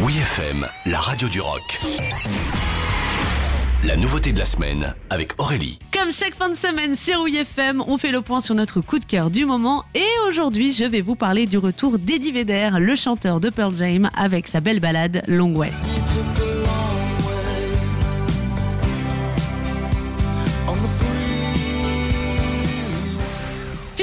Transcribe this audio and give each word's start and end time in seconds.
Oui 0.00 0.16
FM, 0.16 0.64
la 0.86 1.00
radio 1.00 1.28
du 1.28 1.40
rock. 1.40 1.80
La 3.82 3.96
nouveauté 3.96 4.32
de 4.32 4.38
la 4.38 4.44
semaine 4.44 4.94
avec 5.10 5.32
Aurélie. 5.38 5.80
Comme 5.92 6.12
chaque 6.12 6.34
fin 6.34 6.48
de 6.48 6.54
semaine 6.54 6.94
sur 6.94 7.22
WFM, 7.22 7.82
on 7.84 7.98
fait 7.98 8.12
le 8.12 8.20
point 8.20 8.40
sur 8.40 8.54
notre 8.54 8.80
coup 8.80 9.00
de 9.00 9.04
cœur 9.04 9.28
du 9.28 9.44
moment. 9.44 9.84
Et 9.96 10.28
aujourd'hui, 10.28 10.72
je 10.72 10.84
vais 10.84 11.00
vous 11.00 11.16
parler 11.16 11.46
du 11.46 11.58
retour 11.58 11.98
d'Eddie 11.98 12.30
Vedder, 12.30 12.70
le 12.78 12.94
chanteur 12.94 13.40
de 13.40 13.50
Pearl 13.50 13.76
Jam, 13.76 14.08
avec 14.16 14.46
sa 14.46 14.60
belle 14.60 14.78
balade 14.78 15.22
Long 15.26 15.52
Way. 15.52 15.72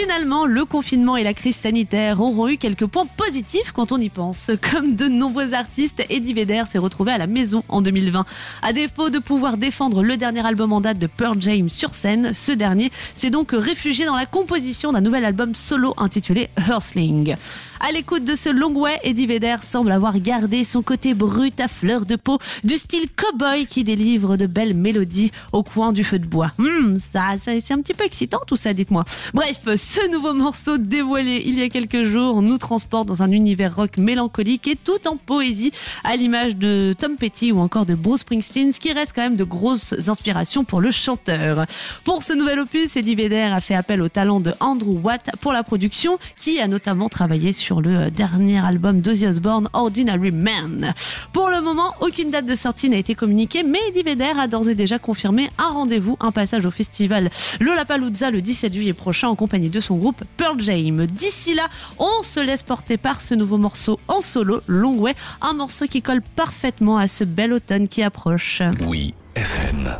Finalement, 0.05 0.45
le 0.45 0.65
confinement 0.65 1.17
et 1.17 1.23
la 1.23 1.33
crise 1.33 1.55
sanitaire 1.55 2.21
auront 2.21 2.47
eu 2.47 2.57
quelques 2.57 2.85
points 2.85 3.07
positifs 3.17 3.71
quand 3.71 3.91
on 3.91 3.97
y 3.97 4.09
pense. 4.09 4.51
Comme 4.71 4.95
de 4.95 5.07
nombreux 5.07 5.55
artistes, 5.55 6.05
Eddie 6.11 6.35
Vedder 6.35 6.61
s'est 6.69 6.77
retrouvé 6.77 7.11
à 7.11 7.17
la 7.17 7.25
maison 7.25 7.63
en 7.69 7.81
2020. 7.81 8.23
À 8.61 8.71
défaut 8.71 9.09
de 9.09 9.17
pouvoir 9.17 9.57
défendre 9.57 10.03
le 10.03 10.15
dernier 10.15 10.45
album 10.45 10.73
en 10.73 10.81
date 10.81 10.99
de 10.99 11.07
Pearl 11.07 11.41
Jam 11.41 11.69
sur 11.69 11.95
scène, 11.95 12.35
ce 12.35 12.51
dernier 12.51 12.91
s'est 13.15 13.31
donc 13.31 13.49
réfugié 13.51 14.05
dans 14.05 14.15
la 14.15 14.27
composition 14.27 14.91
d'un 14.91 15.01
nouvel 15.01 15.25
album 15.25 15.55
solo 15.55 15.95
intitulé 15.97 16.49
Hurstling. 16.69 17.35
À 17.79 17.91
l'écoute 17.91 18.25
de 18.25 18.35
ce 18.35 18.49
long 18.49 18.73
way, 18.73 18.99
Eddie 19.03 19.27
Vedder 19.27 19.57
semble 19.61 19.91
avoir 19.91 20.19
gardé 20.19 20.63
son 20.63 20.81
côté 20.81 21.13
brut 21.13 21.59
à 21.59 21.67
fleur 21.67 22.05
de 22.05 22.15
peau, 22.15 22.39
du 22.63 22.77
style 22.77 23.07
cowboy 23.15 23.65
qui 23.65 23.83
délivre 23.83 24.37
de 24.37 24.45
belles 24.45 24.75
mélodies 24.75 25.31
au 25.51 25.63
coin 25.63 25.91
du 25.91 26.03
feu 26.03 26.19
de 26.19 26.27
bois. 26.27 26.51
Hmm, 26.57 26.95
ça, 26.95 27.35
ça 27.43 27.51
c'est 27.59 27.73
un 27.73 27.81
petit 27.81 27.93
peu 27.93 28.05
excitant 28.05 28.39
tout 28.47 28.55
ça, 28.55 28.73
dites-moi. 28.73 29.03
Bref, 29.33 29.61
ce 29.95 30.11
nouveau 30.11 30.33
morceau 30.33 30.77
dévoilé 30.77 31.41
il 31.45 31.57
y 31.57 31.61
a 31.61 31.69
quelques 31.69 32.03
jours 32.03 32.41
nous 32.41 32.57
transporte 32.57 33.07
dans 33.07 33.23
un 33.23 33.31
univers 33.31 33.73
rock 33.73 33.97
mélancolique 33.97 34.67
et 34.67 34.75
tout 34.75 35.07
en 35.07 35.15
poésie, 35.15 35.71
à 36.03 36.17
l'image 36.17 36.57
de 36.57 36.93
Tom 36.99 37.15
Petty 37.15 37.53
ou 37.53 37.59
encore 37.59 37.85
de 37.85 37.95
Bruce 37.95 38.19
Springsteen, 38.19 38.73
ce 38.73 38.81
qui 38.81 38.91
reste 38.91 39.13
quand 39.15 39.21
même 39.21 39.37
de 39.37 39.45
grosses 39.45 39.95
inspirations 40.09 40.65
pour 40.65 40.81
le 40.81 40.91
chanteur. 40.91 41.65
Pour 42.03 42.23
ce 42.23 42.33
nouvel 42.33 42.59
opus, 42.59 42.97
Eddie 42.97 43.15
Vedder 43.15 43.49
a 43.53 43.61
fait 43.61 43.73
appel 43.73 44.01
au 44.01 44.09
talent 44.09 44.41
de 44.41 44.53
Andrew 44.59 44.99
Watt 45.01 45.31
pour 45.39 45.53
la 45.53 45.63
production, 45.63 46.19
qui 46.35 46.59
a 46.59 46.67
notamment 46.67 47.07
travaillé 47.07 47.53
sur 47.53 47.79
le 47.79 48.11
dernier 48.11 48.59
album 48.59 48.99
d'Ozzy 48.99 49.27
Osbourne, 49.27 49.69
Ordinary 49.71 50.31
Man. 50.31 50.93
Pour 51.31 51.49
le 51.49 51.61
moment, 51.61 51.93
aucune 52.01 52.31
date 52.31 52.45
de 52.45 52.55
sortie 52.55 52.89
n'a 52.89 52.97
été 52.97 53.15
communiquée, 53.15 53.63
mais 53.63 53.79
Eddie 53.87 54.03
Vedder 54.03 54.33
a 54.37 54.49
d'ores 54.49 54.67
et 54.67 54.75
déjà 54.75 54.99
confirmé 54.99 55.49
un 55.57 55.69
rendez-vous, 55.69 56.17
un 56.19 56.33
passage 56.33 56.65
au 56.65 56.71
festival 56.71 57.29
Lollapalooza 57.61 58.29
le 58.29 58.41
17 58.41 58.73
juillet 58.73 58.93
prochain 58.93 59.29
en 59.29 59.35
compagnie 59.35 59.69
de 59.69 59.84
son 59.85 59.97
groupe 59.97 60.23
Pearl 60.37 60.59
Jam. 60.59 61.05
D'ici 61.05 61.53
là, 61.53 61.67
on 61.99 62.23
se 62.23 62.39
laisse 62.39 62.63
porter 62.63 62.97
par 62.97 63.21
ce 63.21 63.35
nouveau 63.35 63.57
morceau 63.57 63.99
en 64.07 64.21
solo, 64.21 64.61
Long 64.67 64.97
Way, 64.97 65.13
un 65.41 65.53
morceau 65.53 65.85
qui 65.85 66.01
colle 66.01 66.21
parfaitement 66.21 66.97
à 66.97 67.07
ce 67.07 67.23
bel 67.23 67.53
automne 67.53 67.87
qui 67.87 68.01
approche. 68.01 68.61
Oui, 68.81 69.13
FM. 69.35 69.95